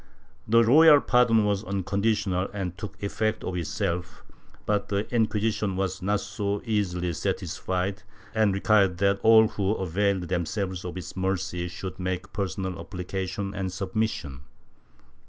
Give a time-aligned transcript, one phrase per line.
[0.47, 4.23] The royal pardon was unconditional and took effect of itself,
[4.65, 8.01] but the Inc{uisition was not so easily satisfied
[8.33, 13.53] and required that all who availed themselves of its mercy should make personal appli cation
[13.53, 14.41] and submission.